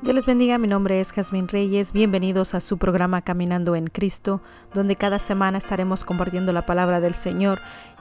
Dios 0.00 0.14
les 0.14 0.26
bendiga, 0.26 0.58
mi 0.58 0.68
nombre 0.68 1.00
es 1.00 1.12
Jazmín 1.12 1.48
Reyes, 1.48 1.92
bienvenidos 1.92 2.54
a 2.54 2.60
su 2.60 2.78
programa 2.78 3.20
Caminando 3.22 3.74
en 3.74 3.88
Cristo, 3.88 4.40
donde 4.72 4.94
cada 4.94 5.18
semana 5.18 5.58
estaremos 5.58 6.04
compartiendo 6.04 6.52
la 6.52 6.64
palabra 6.64 7.00
del 7.00 7.14
Señor, 7.14 7.58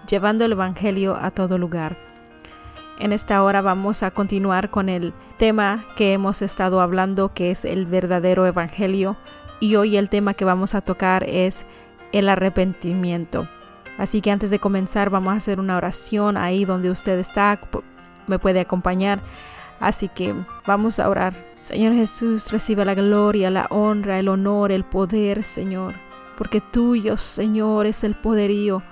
llevando 0.08 0.46
el 0.46 0.52
Evangelio 0.52 1.18
a 1.20 1.32
todo 1.32 1.58
lugar. 1.58 1.98
En 3.00 3.14
esta 3.14 3.42
hora 3.42 3.62
vamos 3.62 4.04
a 4.04 4.12
continuar 4.12 4.70
con 4.70 4.90
el 4.90 5.12
tema 5.38 5.86
que 5.96 6.14
hemos 6.14 6.44
estado 6.44 6.82
hablando, 6.82 7.34
que 7.34 7.50
es 7.50 7.66
el 7.66 7.88
verdadero 7.88 8.46
Evangelio, 8.46 9.18
y 9.60 9.76
hoy 9.76 9.98
el 9.98 10.10
tema 10.10 10.36
que 10.36 10.46
vamos 10.46 10.76
a 10.76 10.82
tocar 10.82 11.24
es 11.24 11.66
el 12.12 12.30
arrepentimiento. 12.30 13.50
Así 13.98 14.22
que 14.22 14.30
antes 14.30 14.52
de 14.52 14.60
comenzar 14.60 15.10
vamos 15.10 15.34
a 15.34 15.38
hacer 15.38 15.60
una 15.60 15.78
oración 15.78 16.38
ahí 16.38 16.64
donde 16.64 16.92
usted 16.92 17.18
está, 17.18 17.60
me 18.28 18.38
puede 18.38 18.60
acompañar. 18.60 19.20
Así 19.80 20.10
que 20.10 20.36
vamos 20.68 21.00
a 21.00 21.10
orar. 21.10 21.47
Señor 21.60 21.94
Jesús, 21.94 22.52
reciba 22.52 22.86
la 22.86 22.94
gloria, 22.94 23.50
la 23.50 23.66
honra, 23.70 24.20
el 24.20 24.30
honor, 24.30 24.72
el 24.72 24.84
poder, 24.84 25.44
Señor, 25.44 25.96
porque 26.38 26.62
tuyo, 26.62 27.18
Señor, 27.18 27.88
es 27.88 28.04
el 28.04 28.16
poderío. 28.16 28.84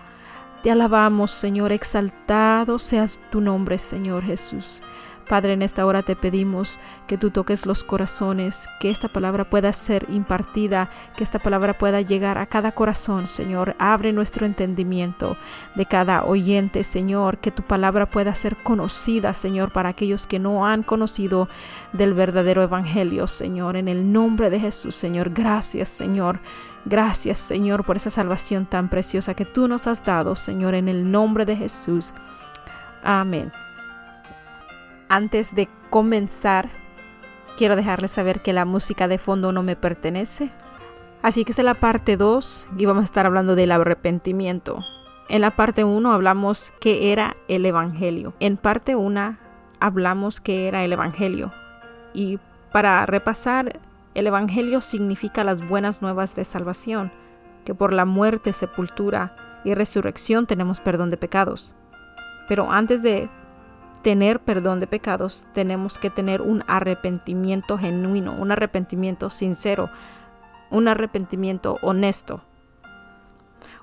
Te 0.64 0.72
alabamos, 0.72 1.30
Señor, 1.30 1.72
exaltado 1.72 2.80
seas 2.80 3.20
tu 3.32 3.40
nombre, 3.40 3.78
Señor 3.78 4.24
Jesús. 4.24 4.82
Padre, 5.28 5.54
en 5.54 5.64
esta 5.64 5.86
hora 5.86 6.04
te 6.04 6.16
pedimos 6.16 6.80
que 7.08 7.18
tú 7.18 7.32
toques 7.32 7.66
los 7.66 7.84
corazones, 7.84 8.70
que 8.80 8.92
esta 8.92 9.08
palabra 9.08 9.50
pueda 9.50 9.74
ser 9.74 10.06
impartida, 10.10 10.90
que 11.18 11.24
esta 11.24 11.40
palabra 11.40 11.78
pueda 11.78 12.02
llegar 12.02 12.38
a 12.38 12.46
cada 12.46 12.74
corazón, 12.74 13.28
Señor. 13.28 13.76
Abre 13.80 14.14
nuestro 14.14 14.46
entendimiento 14.46 15.36
de 15.76 15.88
cada 15.88 16.24
oyente, 16.26 16.84
Señor, 16.84 17.40
que 17.40 17.52
tu 17.52 17.64
palabra 17.64 18.06
pueda 18.06 18.36
ser 18.36 18.56
conocida, 18.58 19.34
Señor, 19.34 19.72
para 19.72 19.90
aquellos 19.90 20.28
que 20.28 20.38
no 20.38 20.68
han 20.68 20.84
conocido 20.84 21.50
del 21.92 22.14
verdadero 22.14 22.62
Evangelio, 22.62 23.26
Señor. 23.26 23.78
En 23.78 23.88
el 23.88 24.14
nombre 24.14 24.52
de 24.52 24.60
Jesús, 24.60 24.96
Señor. 24.96 25.32
Gracias, 25.34 25.90
Señor. 25.90 26.40
Gracias, 26.86 27.40
Señor, 27.40 27.84
por 27.84 27.96
esa 27.96 28.12
salvación 28.12 28.68
tan 28.68 28.90
preciosa 28.90 29.34
que 29.34 29.46
tú 29.46 29.68
nos 29.68 29.88
has 29.88 30.04
dado, 30.04 30.36
Señor, 30.36 30.76
en 30.76 30.88
el 30.88 31.10
nombre 31.10 31.46
de 31.46 31.56
Jesús. 31.56 32.14
Amén 33.04 33.52
antes 35.10 35.56
de 35.56 35.70
comenzar, 35.90 36.70
quiero 37.58 37.76
dejarles 37.76 38.12
saber 38.12 38.42
que 38.42 38.54
la 38.54 38.66
música 38.66 39.08
de 39.08 39.18
fondo 39.18 39.52
no 39.52 39.64
me 39.64 39.76
pertenece. 39.76 40.52
Así 41.22 41.44
que 41.44 41.52
esta 41.52 41.62
es 41.62 41.66
la 41.66 41.76
parte 41.76 42.18
2 42.18 42.68
y 42.78 42.86
vamos 42.86 43.02
a 43.02 43.06
estar 43.06 43.26
hablando 43.26 43.56
del 43.56 43.72
arrepentimiento. 43.72 44.80
En 45.28 45.42
la 45.42 45.56
parte 45.56 45.84
1 45.84 46.12
hablamos 46.12 46.72
que 46.80 47.12
era 47.12 47.36
el 47.48 47.66
Evangelio. 47.66 48.34
En 48.40 48.58
parte 48.58 48.96
1 48.96 49.38
hablamos 49.80 50.40
que 50.40 50.68
era 50.68 50.84
el 50.84 50.94
Evangelio. 50.94 51.52
Y 52.14 52.40
para 52.72 53.06
repasar, 53.06 53.80
el 54.14 54.28
Evangelio 54.28 54.82
significa 54.82 55.44
las 55.44 55.68
buenas 55.68 56.02
nuevas 56.02 56.36
de 56.36 56.46
salvación, 56.46 57.12
que 57.64 57.74
por 57.74 57.92
la 57.92 58.06
muerte, 58.06 58.54
sepultura 58.54 59.36
y 59.64 59.74
resurrección 59.74 60.46
tenemos 60.46 60.80
perdón 60.80 61.10
de 61.10 61.18
pecados. 61.18 61.76
Pero 62.48 62.72
antes 62.72 63.02
de 63.02 63.30
tener 64.06 64.40
perdón 64.40 64.80
de 64.80 64.86
pecados, 64.86 65.48
tenemos 65.56 65.98
que 65.98 66.12
tener 66.12 66.44
un 66.44 66.64
arrepentimiento 66.68 67.76
genuino, 67.76 68.34
un 68.34 68.52
arrepentimiento 68.52 69.32
sincero, 69.32 69.90
un 70.70 70.88
arrepentimiento 70.88 71.80
honesto, 71.82 72.42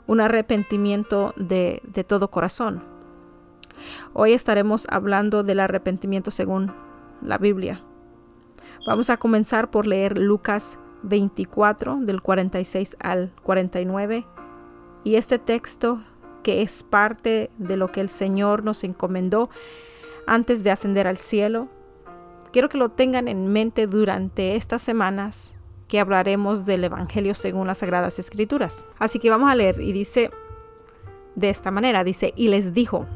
un 0.06 0.20
arrepentimiento 0.20 1.34
de, 1.37 1.83
de 1.83 2.05
todo 2.05 2.31
corazón. 2.31 2.84
Hoy 4.12 4.33
estaremos 4.33 4.87
hablando 4.91 5.43
del 5.43 5.59
arrepentimiento 5.59 6.31
según 6.31 6.73
la 7.20 7.39
Biblia. 7.39 7.81
Vamos 8.87 9.11
a 9.11 9.17
comenzar 9.17 9.73
por 9.73 9.89
leer 9.89 10.19
Lucas 10.19 10.78
24 11.03 11.97
del 11.97 12.23
46 12.23 12.97
al 13.00 13.33
49 13.43 14.25
y 15.03 15.16
este 15.16 15.41
texto 15.41 16.00
que 16.44 16.62
es 16.62 16.84
parte 16.84 17.50
de 17.59 17.77
lo 17.77 17.91
que 17.91 18.00
el 18.00 18.09
Señor 18.09 18.62
nos 18.62 18.84
encomendó 18.84 19.50
antes 20.27 20.65
de 20.65 20.71
ascender 20.71 21.06
al 21.06 21.16
cielo. 21.16 21.69
Quiero 22.53 22.69
que 22.69 22.78
lo 22.78 22.91
tengan 22.91 23.28
en 23.28 23.53
mente 23.53 23.87
durante 23.87 24.56
estas 24.56 24.83
semanas 24.83 25.56
que 25.88 26.00
hablaremos 26.00 26.65
del 26.65 26.84
Evangelio 26.84 27.34
según 27.34 27.66
las 27.66 27.78
Sagradas 27.78 28.19
Escrituras. 28.19 28.84
Así 28.99 29.19
que 29.19 29.31
vamos 29.31 29.50
a 29.50 29.55
leer 29.55 29.81
y 29.81 29.93
dice 29.93 30.31
de 31.34 31.50
esta 31.50 31.71
manera, 31.71 32.05
dice, 32.05 32.33
y 32.37 32.49
les 32.49 32.72
dijo, 32.72 33.06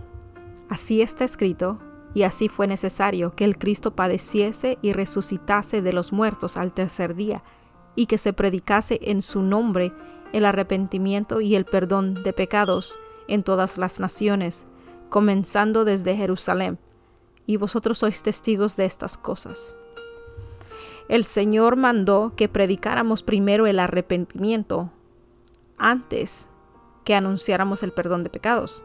así 0.69 1.03
está 1.03 1.25
escrito, 1.25 1.79
y 2.15 2.23
así 2.23 2.49
fue 2.49 2.67
necesario 2.67 3.35
que 3.35 3.45
el 3.45 3.59
Cristo 3.59 3.95
padeciese 3.95 4.79
y 4.81 4.93
resucitase 4.93 5.83
de 5.83 5.93
los 5.93 6.13
muertos 6.13 6.57
al 6.57 6.73
tercer 6.73 7.15
día, 7.15 7.43
y 7.95 8.07
que 8.07 8.19
se 8.19 8.33
predicase 8.33 8.99
en 9.03 9.21
su 9.23 9.43
nombre 9.43 9.93
el 10.33 10.45
arrepentimiento 10.45 11.41
y 11.41 11.57
el 11.57 11.67
perdón 11.67 12.23
de 12.23 12.33
pecados 12.33 12.99
en 13.29 13.43
todas 13.43 13.77
las 13.79 14.01
naciones, 14.01 14.67
comenzando 15.09 15.85
desde 15.85 16.17
Jerusalén 16.17 16.79
y 17.47 17.57
vosotros 17.57 17.99
sois 17.99 18.23
testigos 18.23 18.77
de 18.77 18.85
estas 18.85 19.17
cosas. 19.17 19.77
El 21.09 21.25
Señor 21.25 21.77
mandó 21.77 22.33
que 22.37 22.49
predicáramos 22.49 23.23
primero 23.23 23.67
el 23.67 23.79
arrepentimiento 23.79 24.91
antes 25.79 26.51
que 27.05 27.15
anunciáramos 27.15 27.83
el 27.85 27.93
perdón 27.93 28.25
de 28.25 28.31
pecados. 28.31 28.83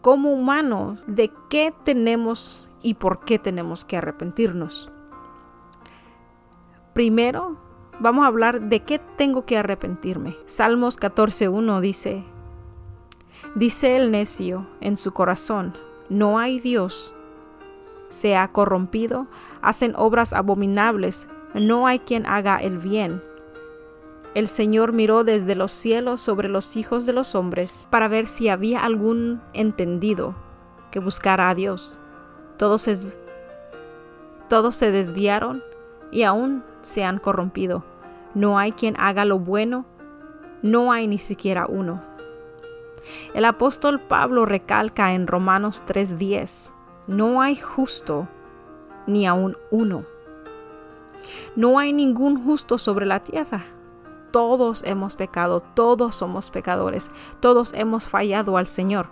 Como 0.00 0.32
humanos, 0.32 0.98
¿de 1.06 1.30
qué 1.50 1.74
tenemos 1.84 2.70
y 2.82 2.94
por 2.94 3.22
qué 3.24 3.38
tenemos 3.38 3.84
que 3.84 3.98
arrepentirnos? 3.98 4.90
Primero, 6.94 7.58
vamos 8.00 8.24
a 8.24 8.28
hablar 8.28 8.62
de 8.62 8.80
qué 8.80 8.98
tengo 8.98 9.44
que 9.44 9.58
arrepentirme. 9.58 10.38
Salmos 10.46 10.98
14.1 10.98 11.80
dice, 11.80 12.24
dice 13.54 13.96
el 13.96 14.10
necio 14.10 14.66
en 14.80 14.96
su 14.96 15.12
corazón, 15.12 15.74
no 16.10 16.38
hay 16.38 16.60
Dios. 16.60 17.14
Se 18.10 18.36
ha 18.36 18.48
corrompido, 18.48 19.28
hacen 19.62 19.94
obras 19.96 20.32
abominables, 20.34 21.28
no 21.54 21.86
hay 21.86 22.00
quien 22.00 22.26
haga 22.26 22.58
el 22.58 22.76
bien. 22.76 23.22
El 24.34 24.46
Señor 24.46 24.92
miró 24.92 25.24
desde 25.24 25.54
los 25.54 25.72
cielos 25.72 26.20
sobre 26.20 26.48
los 26.48 26.76
hijos 26.76 27.06
de 27.06 27.12
los 27.12 27.34
hombres 27.34 27.88
para 27.90 28.08
ver 28.08 28.26
si 28.26 28.48
había 28.48 28.82
algún 28.84 29.40
entendido 29.54 30.34
que 30.90 30.98
buscara 30.98 31.48
a 31.48 31.54
Dios. 31.54 32.00
Todos, 32.56 32.88
todos 34.48 34.76
se 34.76 34.90
desviaron 34.90 35.62
y 36.10 36.24
aún 36.24 36.64
se 36.82 37.04
han 37.04 37.18
corrompido. 37.18 37.84
No 38.34 38.58
hay 38.58 38.72
quien 38.72 38.94
haga 38.98 39.24
lo 39.24 39.38
bueno, 39.38 39.86
no 40.62 40.92
hay 40.92 41.08
ni 41.08 41.18
siquiera 41.18 41.66
uno. 41.68 42.09
El 43.34 43.44
apóstol 43.44 44.00
Pablo 44.00 44.46
recalca 44.46 45.14
en 45.14 45.26
Romanos 45.26 45.82
3:10, 45.86 46.72
no 47.06 47.40
hay 47.40 47.56
justo 47.56 48.28
ni 49.06 49.26
aun 49.26 49.56
uno. 49.70 50.04
No 51.56 51.78
hay 51.78 51.92
ningún 51.92 52.44
justo 52.44 52.78
sobre 52.78 53.06
la 53.06 53.20
tierra. 53.20 53.64
Todos 54.30 54.82
hemos 54.84 55.16
pecado, 55.16 55.60
todos 55.74 56.14
somos 56.14 56.50
pecadores, 56.50 57.10
todos 57.40 57.72
hemos 57.74 58.08
fallado 58.08 58.56
al 58.56 58.66
Señor. 58.66 59.08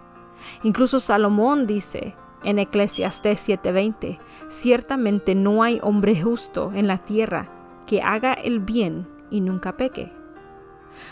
Incluso 0.63 1.01
Salomón 1.01 1.67
dice 1.67 2.17
en 2.45 2.59
Eclesiastés 2.59 3.41
7:20, 3.41 4.21
ciertamente 4.47 5.35
no 5.35 5.63
hay 5.63 5.81
hombre 5.83 6.21
justo 6.21 6.71
en 6.73 6.87
la 6.87 6.99
tierra 6.99 7.49
que 7.87 8.01
haga 8.01 8.35
el 8.35 8.61
bien 8.61 9.09
y 9.31 9.41
nunca 9.41 9.77
peque. 9.77 10.13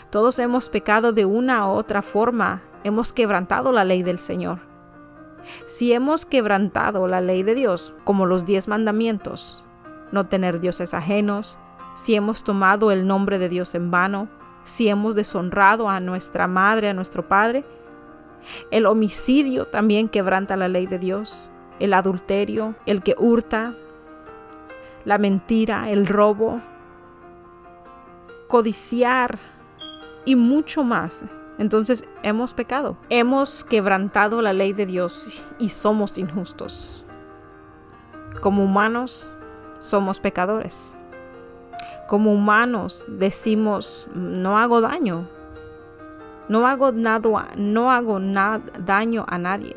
Todos 0.09 0.39
hemos 0.39 0.69
pecado 0.69 1.11
de 1.11 1.25
una 1.25 1.67
u 1.67 1.71
otra 1.71 2.01
forma 2.01 2.63
hemos 2.83 3.13
quebrantado 3.13 3.71
la 3.71 3.85
ley 3.85 4.03
del 4.03 4.19
Señor. 4.19 4.59
Si 5.65 5.93
hemos 5.93 6.25
quebrantado 6.25 7.07
la 7.07 7.21
ley 7.21 7.43
de 7.43 7.55
Dios, 7.55 7.93
como 8.03 8.25
los 8.25 8.45
diez 8.45 8.67
mandamientos, 8.67 9.65
no 10.11 10.25
tener 10.25 10.59
dioses 10.59 10.93
ajenos, 10.93 11.59
si 11.95 12.15
hemos 12.15 12.43
tomado 12.43 12.91
el 12.91 13.07
nombre 13.07 13.39
de 13.39 13.49
Dios 13.49 13.73
en 13.75 13.91
vano, 13.91 14.27
si 14.63 14.87
hemos 14.89 15.15
deshonrado 15.15 15.89
a 15.89 15.99
nuestra 15.99 16.47
madre, 16.47 16.89
a 16.89 16.93
nuestro 16.93 17.27
padre, 17.27 17.65
el 18.71 18.85
homicidio 18.85 19.65
también 19.65 20.09
quebranta 20.09 20.55
la 20.57 20.67
ley 20.67 20.85
de 20.85 20.99
Dios, 20.99 21.51
el 21.79 21.93
adulterio, 21.93 22.75
el 22.85 23.01
que 23.01 23.15
hurta, 23.17 23.73
la 25.05 25.17
mentira, 25.17 25.89
el 25.89 26.07
robo, 26.07 26.61
codiciar 28.47 29.39
y 30.25 30.35
mucho 30.35 30.83
más 30.83 31.23
entonces 31.57 32.05
hemos 32.21 32.53
pecado, 32.53 32.97
hemos 33.09 33.63
quebrantado 33.63 34.41
la 34.41 34.53
ley 34.53 34.73
de 34.73 34.85
Dios 34.85 35.43
y 35.57 35.69
somos 35.69 36.17
injustos. 36.17 37.03
Como 38.41 38.63
humanos 38.63 39.37
somos 39.79 40.19
pecadores. 40.19 40.97
Como 42.07 42.31
humanos 42.31 43.05
decimos, 43.07 44.07
no 44.13 44.57
hago 44.57 44.81
daño. 44.81 45.27
No 46.47 46.67
hago 46.67 46.91
nada, 46.91 47.49
no 47.57 47.91
hago 47.91 48.19
daño 48.19 49.25
a 49.27 49.37
nadie. 49.37 49.75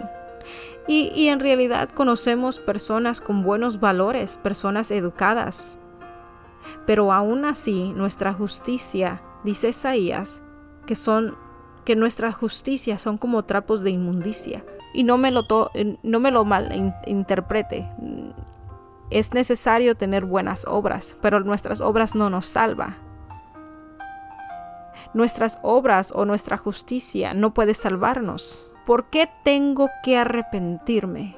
Y, 0.87 1.11
y, 1.15 1.29
en 1.29 1.41
realidad 1.41 1.89
conocemos 1.91 2.59
personas 2.59 3.21
con 3.21 3.43
buenos 3.43 3.81
valores, 3.81 4.39
personas 4.39 4.91
educadas. 4.91 5.79
Pero 6.87 7.13
aún 7.13 7.45
así, 7.45 7.93
nuestra 7.95 8.33
justicia, 8.33 9.23
dice 9.45 9.71
Isaías, 9.71 10.43
que 10.87 10.95
son 10.95 11.37
que 11.91 11.97
nuestra 11.97 12.31
justicia 12.31 13.01
son 13.01 13.19
como 13.19 13.43
trapos 13.43 13.83
de 13.83 13.91
inmundicia. 13.91 14.65
Y 14.95 15.03
no 15.03 15.19
me 15.19 15.33
lo, 15.33 15.45
no 16.05 16.21
me 16.21 16.31
lo 16.31 16.45
malinterprete. 16.45 17.91
Es 19.11 19.35
necesario 19.35 19.97
tener 19.97 20.25
buenas 20.25 20.67
obras, 20.69 21.19
pero 21.21 21.41
nuestras 21.41 21.81
obras 21.81 22.15
no 22.15 22.31
nos 22.31 22.47
salva. 22.47 22.97
Nuestras 25.15 25.59
obras 25.65 26.13
o 26.15 26.25
nuestra 26.27 26.59
justicia 26.59 27.35
no 27.35 27.53
puede 27.55 27.75
salvarnos. 27.75 28.73
¿Por 28.87 29.11
qué 29.11 29.29
tengo 29.43 29.89
que 30.05 30.17
arrepentirme? 30.17 31.35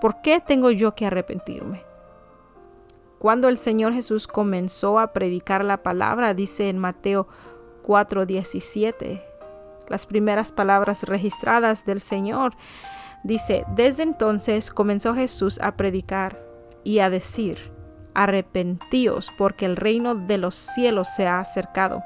¿Por 0.00 0.22
qué 0.22 0.40
tengo 0.40 0.70
yo 0.70 0.94
que 0.94 1.04
arrepentirme? 1.04 1.84
Cuando 3.18 3.48
el 3.48 3.58
Señor 3.58 3.92
Jesús 3.92 4.28
comenzó 4.28 4.98
a 4.98 5.12
predicar 5.12 5.62
la 5.62 5.82
palabra, 5.82 6.32
dice 6.32 6.70
en 6.70 6.78
Mateo 6.78 7.28
4:17, 7.86 9.22
las 9.88 10.06
primeras 10.06 10.50
palabras 10.50 11.04
registradas 11.04 11.86
del 11.86 12.00
Señor, 12.00 12.54
dice, 13.22 13.64
desde 13.74 14.02
entonces 14.02 14.70
comenzó 14.70 15.14
Jesús 15.14 15.60
a 15.62 15.76
predicar 15.76 16.42
y 16.82 16.98
a 16.98 17.10
decir, 17.10 17.72
arrepentíos 18.14 19.30
porque 19.36 19.66
el 19.66 19.76
reino 19.76 20.14
de 20.14 20.38
los 20.38 20.54
cielos 20.54 21.08
se 21.14 21.26
ha 21.26 21.38
acercado. 21.38 22.02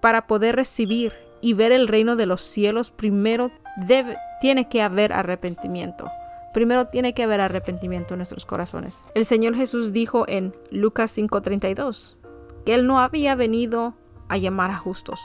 Para 0.00 0.26
poder 0.26 0.56
recibir 0.56 1.12
y 1.40 1.52
ver 1.52 1.72
el 1.72 1.86
reino 1.86 2.16
de 2.16 2.26
los 2.26 2.42
cielos, 2.42 2.90
primero 2.90 3.50
debe, 3.76 4.16
tiene 4.40 4.68
que 4.68 4.82
haber 4.82 5.12
arrepentimiento. 5.12 6.10
Primero 6.52 6.86
tiene 6.86 7.12
que 7.12 7.22
haber 7.22 7.40
arrepentimiento 7.40 8.14
en 8.14 8.18
nuestros 8.18 8.46
corazones. 8.46 9.04
El 9.14 9.26
Señor 9.26 9.54
Jesús 9.54 9.92
dijo 9.92 10.24
en 10.26 10.54
Lucas 10.70 11.16
5:32 11.16 12.18
que 12.64 12.74
Él 12.74 12.86
no 12.86 13.00
había 13.00 13.34
venido 13.34 13.94
a 14.28 14.36
llamar 14.36 14.70
a 14.70 14.78
justos, 14.78 15.20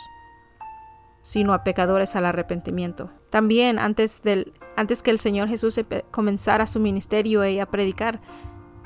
sino 1.21 1.53
a 1.53 1.63
pecadores 1.63 2.15
al 2.15 2.25
arrepentimiento. 2.25 3.09
También 3.29 3.79
antes, 3.79 4.21
del, 4.21 4.53
antes 4.75 5.03
que 5.03 5.11
el 5.11 5.19
Señor 5.19 5.47
Jesús 5.47 5.79
comenzara 6.11 6.67
su 6.67 6.79
ministerio 6.79 7.45
y 7.45 7.59
a 7.59 7.65
predicar, 7.65 8.21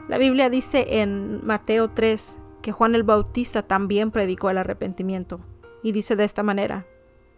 la 0.07 0.17
Biblia 0.17 0.49
dice 0.49 1.01
en 1.01 1.45
Mateo 1.45 1.89
3 1.89 2.37
que 2.61 2.71
Juan 2.71 2.95
el 2.95 3.03
Bautista 3.03 3.63
también 3.63 4.11
predicó 4.11 4.49
el 4.49 4.57
arrepentimiento. 4.57 5.39
Y 5.83 5.91
dice 5.91 6.15
de 6.15 6.23
esta 6.23 6.43
manera, 6.43 6.85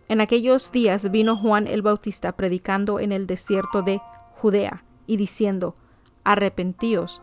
en 0.09 0.21
aquellos 0.21 0.71
días 0.71 1.11
vino 1.11 1.35
Juan 1.35 1.67
el 1.67 1.81
Bautista 1.81 2.31
predicando 2.31 2.99
en 2.99 3.11
el 3.11 3.27
desierto 3.27 3.81
de 3.81 4.01
Judea 4.31 4.85
y 5.05 5.17
diciendo, 5.17 5.75
arrepentíos, 6.23 7.21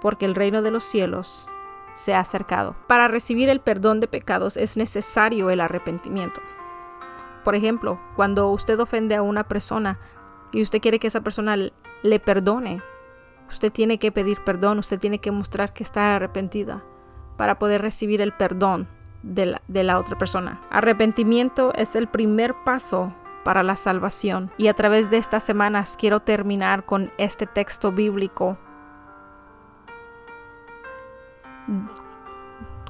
porque 0.00 0.24
el 0.24 0.34
reino 0.34 0.62
de 0.62 0.70
los 0.70 0.84
cielos 0.84 1.48
se 1.96 2.14
ha 2.14 2.20
acercado. 2.20 2.76
Para 2.86 3.08
recibir 3.08 3.48
el 3.48 3.60
perdón 3.60 3.98
de 3.98 4.06
pecados 4.06 4.56
es 4.56 4.76
necesario 4.76 5.50
el 5.50 5.60
arrepentimiento. 5.60 6.40
Por 7.42 7.54
ejemplo, 7.54 7.98
cuando 8.14 8.50
usted 8.50 8.78
ofende 8.78 9.16
a 9.16 9.22
una 9.22 9.48
persona 9.48 9.98
y 10.52 10.62
usted 10.62 10.80
quiere 10.80 10.98
que 10.98 11.06
esa 11.08 11.22
persona 11.22 11.56
le 11.56 12.20
perdone, 12.20 12.82
usted 13.48 13.72
tiene 13.72 13.98
que 13.98 14.12
pedir 14.12 14.38
perdón, 14.44 14.78
usted 14.78 15.00
tiene 15.00 15.18
que 15.18 15.32
mostrar 15.32 15.72
que 15.72 15.82
está 15.82 16.14
arrepentida 16.14 16.84
para 17.36 17.58
poder 17.58 17.82
recibir 17.82 18.20
el 18.20 18.32
perdón 18.32 18.88
de 19.22 19.46
la, 19.46 19.62
de 19.66 19.82
la 19.82 19.98
otra 19.98 20.18
persona. 20.18 20.60
Arrepentimiento 20.70 21.72
es 21.74 21.96
el 21.96 22.08
primer 22.08 22.54
paso 22.64 23.14
para 23.42 23.62
la 23.62 23.76
salvación. 23.76 24.50
Y 24.58 24.66
a 24.66 24.74
través 24.74 25.08
de 25.08 25.18
estas 25.18 25.44
semanas 25.44 25.96
quiero 25.98 26.20
terminar 26.20 26.84
con 26.84 27.12
este 27.16 27.46
texto 27.46 27.92
bíblico 27.92 28.58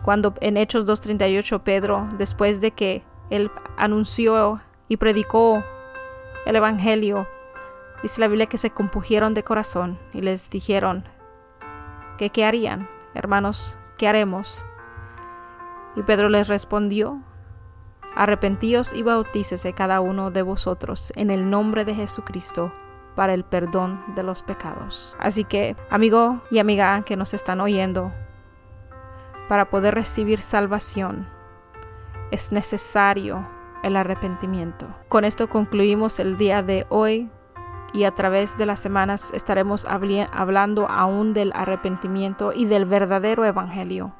cuando 0.02 0.34
en 0.40 0.56
Hechos 0.56 0.86
2.38 0.86 1.60
Pedro, 1.62 2.06
después 2.16 2.60
de 2.60 2.70
que 2.70 3.02
él 3.30 3.50
anunció 3.76 4.60
y 4.88 4.98
predicó 4.98 5.64
el 6.44 6.56
Evangelio, 6.56 7.26
dice 8.02 8.20
la 8.20 8.28
Biblia 8.28 8.46
que 8.46 8.58
se 8.58 8.70
compugieron 8.70 9.34
de 9.34 9.42
corazón 9.42 9.98
y 10.12 10.20
les 10.20 10.48
dijeron 10.48 11.04
qué 12.18 12.44
harían, 12.44 12.88
hermanos, 13.14 13.78
qué 13.98 14.08
haremos. 14.08 14.64
Y 15.96 16.02
Pedro 16.02 16.28
les 16.28 16.48
respondió, 16.48 17.20
arrepentíos 18.14 18.92
y 18.92 19.02
bautícese 19.02 19.72
cada 19.72 20.00
uno 20.00 20.30
de 20.30 20.42
vosotros 20.42 21.12
en 21.16 21.30
el 21.30 21.50
nombre 21.50 21.84
de 21.84 21.94
Jesucristo 21.94 22.72
para 23.14 23.34
el 23.34 23.44
perdón 23.44 24.02
de 24.14 24.22
los 24.22 24.42
pecados. 24.42 25.16
Así 25.18 25.44
que, 25.44 25.74
amigo 25.90 26.42
y 26.50 26.58
amiga 26.58 27.02
que 27.02 27.16
nos 27.16 27.34
están 27.34 27.60
oyendo, 27.60 28.12
para 29.48 29.70
poder 29.70 29.94
recibir 29.94 30.40
salvación 30.40 31.26
es 32.30 32.52
necesario 32.52 33.46
el 33.82 33.96
arrepentimiento. 33.96 34.88
Con 35.08 35.24
esto 35.24 35.48
concluimos 35.48 36.18
el 36.18 36.36
día 36.36 36.62
de 36.62 36.86
hoy 36.88 37.30
y 37.92 38.04
a 38.04 38.10
través 38.10 38.58
de 38.58 38.66
las 38.66 38.80
semanas 38.80 39.30
estaremos 39.32 39.86
hablando 39.86 40.88
aún 40.88 41.32
del 41.32 41.52
arrepentimiento 41.54 42.52
y 42.52 42.66
del 42.66 42.84
verdadero 42.84 43.44
evangelio. 43.44 44.12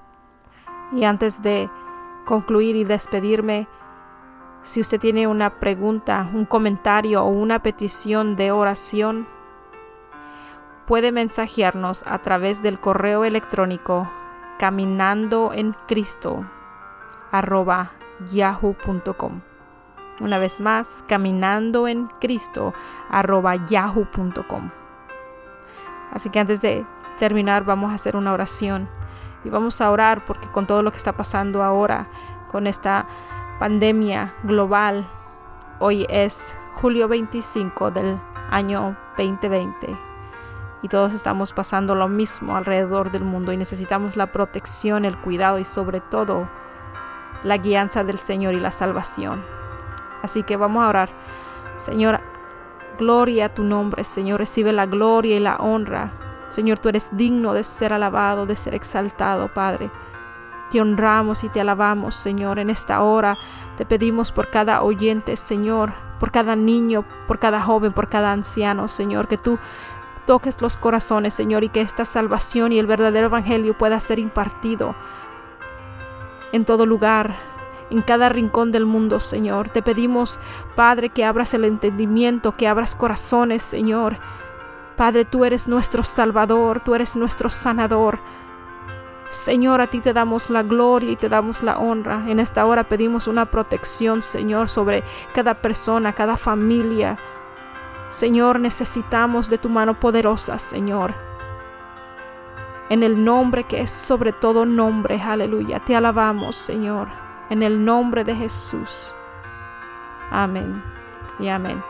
Y 0.93 1.05
antes 1.05 1.43
de 1.43 1.69
concluir 2.25 2.76
y 2.76 2.84
despedirme, 2.84 3.67
si 4.62 4.81
usted 4.81 5.00
tiene 5.00 5.26
una 5.26 5.58
pregunta, 5.58 6.28
un 6.32 6.44
comentario 6.44 7.25
o 7.25 7.28
una 7.28 7.61
petición 7.61 8.37
de 8.37 8.52
oración, 8.52 9.26
puede 10.87 11.11
mensajearnos 11.11 12.05
a 12.06 12.19
través 12.19 12.62
del 12.62 12.78
correo 12.78 13.25
electrónico 13.25 14.08
caminando 14.58 15.52
en 15.52 15.74
Cristo 15.86 16.44
arroba 17.30 17.92
yahoo.com. 18.30 19.40
Una 20.20 20.38
vez 20.38 20.60
más, 20.60 21.04
caminando 21.06 21.88
en 21.88 22.06
Cristo 22.06 22.72
arroba 23.10 23.56
yahoo.com. 23.56 24.70
Así 26.12 26.30
que 26.30 26.40
antes 26.40 26.62
de 26.62 26.86
terminar 27.18 27.64
vamos 27.64 27.90
a 27.92 27.94
hacer 27.94 28.16
una 28.16 28.32
oración 28.32 28.88
y 29.44 29.50
vamos 29.50 29.80
a 29.80 29.90
orar 29.90 30.24
porque 30.24 30.48
con 30.48 30.66
todo 30.66 30.82
lo 30.82 30.90
que 30.90 30.96
está 30.96 31.12
pasando 31.12 31.62
ahora, 31.62 32.08
con 32.48 32.66
esta 32.66 33.06
pandemia 33.58 34.34
global, 34.42 35.06
hoy 35.78 36.06
es 36.08 36.56
julio 36.74 37.08
25 37.08 37.90
del 37.90 38.18
año 38.50 38.96
2020 39.16 40.05
y 40.82 40.88
todos 40.88 41.14
estamos 41.14 41.52
pasando 41.52 41.94
lo 41.94 42.08
mismo 42.08 42.56
alrededor 42.56 43.11
del 43.11 43.25
mundo 43.25 43.52
y 43.52 43.56
necesitamos 43.56 44.16
la 44.16 44.33
protección, 44.33 45.04
el 45.04 45.16
cuidado 45.16 45.59
y 45.59 45.64
sobre 45.64 46.00
todo 46.00 46.49
la 47.42 47.56
guianza 47.56 48.04
del 48.04 48.18
Señor 48.18 48.54
y 48.54 48.61
la 48.61 48.71
salvación. 48.71 49.42
Así 50.23 50.42
que 50.42 50.56
vamos 50.56 50.85
a 50.85 50.88
orar. 50.88 51.09
Señor, 51.76 52.21
gloria 52.99 53.47
a 53.47 53.54
tu 53.54 53.62
nombre, 53.62 54.04
Señor, 54.04 54.40
recibe 54.40 54.73
la 54.73 54.87
gloria 54.87 55.37
y 55.37 55.40
la 55.40 55.56
honra. 55.56 56.12
Señor, 56.49 56.78
tú 56.78 56.88
eres 56.88 57.09
digno 57.12 57.54
de 57.54 57.64
ser 57.64 57.92
alabado, 57.92 58.47
de 58.47 58.56
ser 58.56 58.75
exaltado, 58.75 59.52
Padre. 59.52 59.90
Te 60.71 60.80
honramos 60.80 61.45
y 61.45 61.49
te 61.49 61.61
alabamos, 61.61 62.14
Señor, 62.14 62.59
en 62.59 62.71
esta 62.71 63.02
hora. 63.02 63.37
Te 63.76 63.87
pedimos 63.87 64.33
por 64.33 64.50
cada 64.50 64.83
oyente, 64.83 65.37
Señor, 65.37 65.92
por 66.18 66.30
cada 66.30 66.56
niño, 66.56 67.04
por 67.26 67.38
cada 67.38 67.61
joven, 67.61 67.92
por 67.92 68.09
cada 68.09 68.33
anciano, 68.33 68.88
Señor, 68.88 69.28
que 69.28 69.38
tú 69.38 69.59
toques 70.26 70.61
los 70.61 70.76
corazones, 70.76 71.33
Señor, 71.33 71.64
y 71.64 71.68
que 71.68 71.80
esta 71.80 72.04
salvación 72.04 72.73
y 72.73 72.78
el 72.78 72.87
verdadero 72.87 73.26
evangelio 73.26 73.78
pueda 73.78 73.99
ser 74.00 74.18
impartido 74.18 74.95
en 76.52 76.64
todo 76.64 76.87
lugar, 76.87 77.37
en 77.90 78.02
cada 78.02 78.28
rincón 78.28 78.73
del 78.73 78.87
mundo, 78.87 79.21
Señor. 79.21 79.71
Te 79.71 79.83
pedimos, 79.83 80.40
Padre, 80.75 81.11
que 81.11 81.25
abras 81.25 81.54
el 81.54 81.64
entendimiento, 81.64 82.52
que 82.52 82.68
abras 82.68 82.97
corazones, 82.97 83.62
Señor. 83.62 84.18
Padre, 84.97 85.25
tú 85.25 85.45
eres 85.45 85.68
nuestro 85.68 86.02
Salvador, 86.02 86.80
tú 86.80 86.95
eres 86.95 87.16
nuestro 87.16 87.49
sanador. 87.49 88.18
Señor, 89.28 89.80
a 89.80 89.88
ti 89.88 90.00
te 90.00 90.12
damos 90.12 90.50
la 90.50 90.62
gloria 90.62 91.11
y 91.11 91.16
te 91.16 91.28
damos 91.28 91.62
la 91.62 91.78
honra. 91.78 92.25
En 92.28 92.38
esta 92.38 92.64
hora 92.64 92.85
pedimos 92.85 93.26
una 93.26 93.47
protección, 93.47 94.23
Señor, 94.23 94.68
sobre 94.68 95.02
cada 95.35 95.54
persona, 95.54 96.12
cada 96.12 96.37
familia. 96.37 97.18
Señor, 98.16 98.61
necesitamos 98.61 99.50
de 99.50 99.58
tu 99.58 99.68
mano 99.68 100.00
poderosa, 100.00 100.56
Señor. 100.56 101.12
En 102.88 103.02
el 103.02 103.23
nombre 103.23 103.64
que 103.64 103.82
es 103.82 103.90
sobre 103.90 104.32
todo 104.32 104.64
nombre, 104.64 105.20
aleluya. 105.20 105.80
Te 105.80 105.94
alabamos, 105.94 106.56
Señor. 106.56 107.08
En 107.50 107.62
el 107.62 107.85
nombre 107.85 108.25
de 108.25 108.35
Jesús. 108.35 109.14
Amén 110.30 110.82
y 111.38 111.49
amén. 111.49 111.85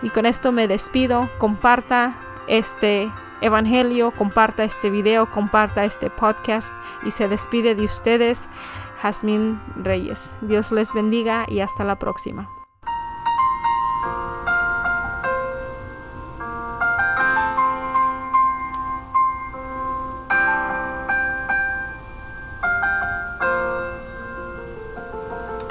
Y 0.00 0.10
con 0.10 0.26
esto 0.26 0.52
me 0.52 0.68
despido. 0.68 1.28
Comparta 1.38 2.14
este 2.46 3.10
evangelio, 3.40 4.12
comparta 4.12 4.62
este 4.62 4.90
video, 4.90 5.28
comparta 5.28 5.84
este 5.84 6.08
podcast 6.08 6.72
y 7.02 7.10
se 7.10 7.26
despide 7.26 7.74
de 7.74 7.84
ustedes 7.84 8.48
Jazmín 9.02 9.60
Reyes. 9.74 10.36
Dios 10.40 10.70
les 10.70 10.92
bendiga 10.92 11.46
y 11.48 11.62
hasta 11.62 11.82
la 11.82 11.98
próxima. 11.98 12.48